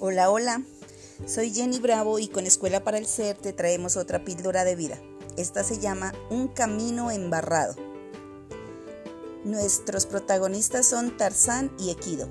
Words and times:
Hola, 0.00 0.30
hola. 0.30 0.62
Soy 1.26 1.52
Jenny 1.52 1.80
Bravo 1.80 2.20
y 2.20 2.28
con 2.28 2.46
Escuela 2.46 2.84
para 2.84 2.98
el 2.98 3.06
Ser 3.06 3.36
te 3.36 3.52
traemos 3.52 3.96
otra 3.96 4.24
píldora 4.24 4.62
de 4.62 4.76
vida. 4.76 4.96
Esta 5.36 5.64
se 5.64 5.80
llama 5.80 6.12
Un 6.30 6.46
camino 6.46 7.10
embarrado. 7.10 7.74
Nuestros 9.42 10.06
protagonistas 10.06 10.86
son 10.86 11.16
Tarzán 11.16 11.72
y 11.80 11.90
Equido. 11.90 12.28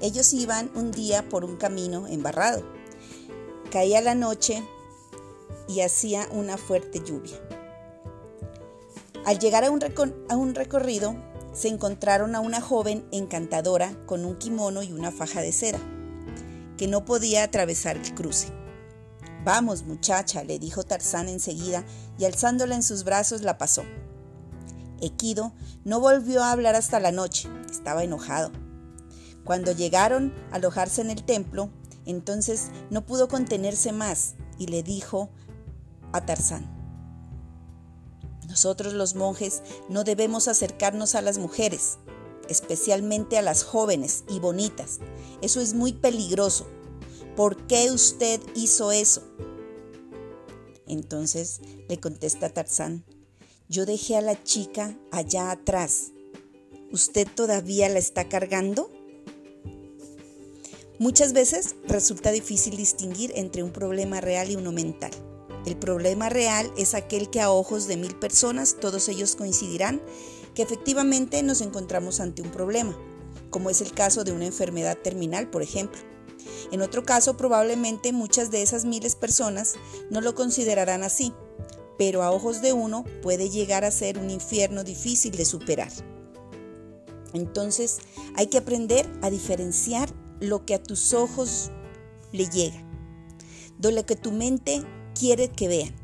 Ellos 0.00 0.32
iban 0.32 0.70
un 0.74 0.92
día 0.92 1.28
por 1.28 1.44
un 1.44 1.56
camino 1.56 2.06
embarrado. 2.06 2.62
Caía 3.70 4.00
la 4.00 4.14
noche 4.14 4.66
y 5.68 5.82
hacía 5.82 6.26
una 6.30 6.56
fuerte 6.56 7.00
lluvia. 7.04 7.36
Al 9.26 9.38
llegar 9.38 9.62
a 9.64 9.70
un, 9.70 9.84
a 10.30 10.36
un 10.36 10.54
recorrido, 10.54 11.16
se 11.52 11.68
encontraron 11.68 12.34
a 12.34 12.40
una 12.40 12.62
joven 12.62 13.06
encantadora 13.12 13.94
con 14.06 14.24
un 14.24 14.38
kimono 14.38 14.82
y 14.82 14.92
una 14.92 15.12
faja 15.12 15.42
de 15.42 15.52
seda 15.52 15.78
que 16.82 16.88
no 16.88 17.04
podía 17.04 17.44
atravesar 17.44 17.96
el 17.96 18.12
cruce. 18.12 18.48
Vamos, 19.44 19.84
muchacha, 19.84 20.42
le 20.42 20.58
dijo 20.58 20.82
Tarzán 20.82 21.28
enseguida 21.28 21.84
y 22.18 22.24
alzándola 22.24 22.74
en 22.74 22.82
sus 22.82 23.04
brazos 23.04 23.42
la 23.42 23.56
pasó. 23.56 23.84
Equido 25.00 25.54
no 25.84 26.00
volvió 26.00 26.42
a 26.42 26.50
hablar 26.50 26.74
hasta 26.74 26.98
la 26.98 27.12
noche, 27.12 27.48
estaba 27.70 28.02
enojado. 28.02 28.50
Cuando 29.44 29.70
llegaron 29.70 30.34
a 30.50 30.56
alojarse 30.56 31.02
en 31.02 31.10
el 31.10 31.22
templo, 31.22 31.70
entonces 32.04 32.72
no 32.90 33.06
pudo 33.06 33.28
contenerse 33.28 33.92
más 33.92 34.34
y 34.58 34.66
le 34.66 34.82
dijo 34.82 35.30
a 36.12 36.26
Tarzán, 36.26 36.68
nosotros 38.48 38.92
los 38.92 39.14
monjes 39.14 39.62
no 39.88 40.02
debemos 40.02 40.48
acercarnos 40.48 41.14
a 41.14 41.22
las 41.22 41.38
mujeres, 41.38 41.98
especialmente 42.52 43.36
a 43.36 43.42
las 43.42 43.64
jóvenes 43.64 44.22
y 44.28 44.38
bonitas. 44.38 45.00
Eso 45.40 45.60
es 45.60 45.74
muy 45.74 45.92
peligroso. 45.92 46.66
¿Por 47.36 47.66
qué 47.66 47.90
usted 47.90 48.40
hizo 48.54 48.92
eso? 48.92 49.22
Entonces 50.86 51.60
le 51.88 51.98
contesta 51.98 52.50
Tarzán, 52.50 53.04
yo 53.68 53.86
dejé 53.86 54.16
a 54.16 54.20
la 54.20 54.42
chica 54.44 54.96
allá 55.10 55.50
atrás. 55.50 56.12
¿Usted 56.92 57.26
todavía 57.34 57.88
la 57.88 57.98
está 57.98 58.28
cargando? 58.28 58.90
Muchas 60.98 61.32
veces 61.32 61.74
resulta 61.88 62.30
difícil 62.30 62.76
distinguir 62.76 63.32
entre 63.34 63.62
un 63.62 63.72
problema 63.72 64.20
real 64.20 64.50
y 64.50 64.56
uno 64.56 64.72
mental. 64.72 65.10
El 65.64 65.76
problema 65.76 66.28
real 66.28 66.70
es 66.76 66.94
aquel 66.94 67.30
que 67.30 67.40
a 67.40 67.50
ojos 67.50 67.86
de 67.86 67.96
mil 67.96 68.14
personas 68.16 68.76
todos 68.80 69.08
ellos 69.08 69.36
coincidirán 69.36 70.02
que 70.54 70.62
efectivamente 70.62 71.42
nos 71.42 71.60
encontramos 71.60 72.20
ante 72.20 72.42
un 72.42 72.50
problema, 72.50 72.96
como 73.50 73.70
es 73.70 73.80
el 73.80 73.92
caso 73.92 74.24
de 74.24 74.32
una 74.32 74.46
enfermedad 74.46 74.98
terminal, 74.98 75.48
por 75.50 75.62
ejemplo. 75.62 76.00
En 76.70 76.82
otro 76.82 77.04
caso, 77.04 77.36
probablemente 77.36 78.12
muchas 78.12 78.50
de 78.50 78.62
esas 78.62 78.84
miles 78.84 79.14
personas 79.14 79.74
no 80.10 80.20
lo 80.20 80.34
considerarán 80.34 81.02
así, 81.02 81.32
pero 81.98 82.22
a 82.22 82.30
ojos 82.30 82.62
de 82.62 82.72
uno 82.72 83.04
puede 83.22 83.50
llegar 83.50 83.84
a 83.84 83.90
ser 83.90 84.18
un 84.18 84.30
infierno 84.30 84.84
difícil 84.84 85.36
de 85.36 85.44
superar. 85.44 85.92
Entonces 87.32 87.98
hay 88.34 88.48
que 88.48 88.58
aprender 88.58 89.08
a 89.22 89.30
diferenciar 89.30 90.12
lo 90.40 90.66
que 90.66 90.74
a 90.74 90.82
tus 90.82 91.12
ojos 91.14 91.70
le 92.32 92.48
llega, 92.48 92.82
de 93.78 93.92
lo 93.92 94.04
que 94.04 94.16
tu 94.16 94.32
mente 94.32 94.82
quiere 95.18 95.48
que 95.48 95.68
vean. 95.68 96.01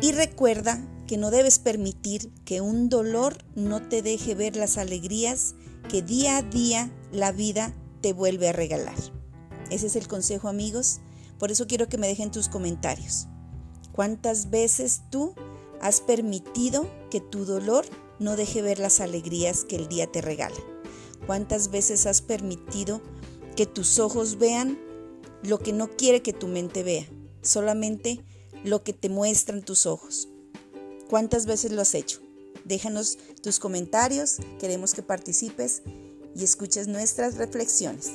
Y 0.00 0.12
recuerda 0.12 0.86
que 1.06 1.16
no 1.16 1.30
debes 1.30 1.58
permitir 1.58 2.30
que 2.44 2.60
un 2.60 2.88
dolor 2.88 3.38
no 3.54 3.82
te 3.88 4.02
deje 4.02 4.34
ver 4.34 4.56
las 4.56 4.76
alegrías 4.76 5.54
que 5.88 6.02
día 6.02 6.38
a 6.38 6.42
día 6.42 6.90
la 7.12 7.32
vida 7.32 7.74
te 8.02 8.12
vuelve 8.12 8.48
a 8.48 8.52
regalar. 8.52 8.96
Ese 9.70 9.86
es 9.86 9.96
el 9.96 10.08
consejo 10.08 10.48
amigos, 10.48 11.00
por 11.38 11.50
eso 11.50 11.66
quiero 11.66 11.88
que 11.88 11.98
me 11.98 12.08
dejen 12.08 12.30
tus 12.30 12.48
comentarios. 12.48 13.26
¿Cuántas 13.92 14.50
veces 14.50 15.02
tú 15.10 15.34
has 15.80 16.00
permitido 16.00 16.90
que 17.10 17.20
tu 17.20 17.44
dolor 17.44 17.86
no 18.18 18.36
deje 18.36 18.62
ver 18.62 18.78
las 18.78 19.00
alegrías 19.00 19.64
que 19.64 19.76
el 19.76 19.88
día 19.88 20.10
te 20.10 20.20
regala? 20.20 20.56
¿Cuántas 21.26 21.70
veces 21.70 22.06
has 22.06 22.20
permitido 22.20 23.00
que 23.56 23.66
tus 23.66 23.98
ojos 23.98 24.38
vean 24.38 24.78
lo 25.42 25.58
que 25.58 25.72
no 25.72 25.88
quiere 25.88 26.22
que 26.22 26.32
tu 26.32 26.46
mente 26.46 26.82
vea? 26.82 27.06
Solamente 27.42 28.24
lo 28.66 28.82
que 28.82 28.92
te 28.92 29.08
muestran 29.08 29.62
tus 29.62 29.86
ojos. 29.86 30.28
¿Cuántas 31.08 31.46
veces 31.46 31.72
lo 31.72 31.82
has 31.82 31.94
hecho? 31.94 32.20
Déjanos 32.64 33.16
tus 33.42 33.60
comentarios, 33.60 34.38
queremos 34.58 34.92
que 34.92 35.02
participes 35.02 35.82
y 36.34 36.42
escuches 36.42 36.88
nuestras 36.88 37.36
reflexiones. 37.36 38.12